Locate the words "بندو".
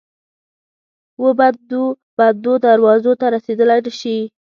2.17-2.53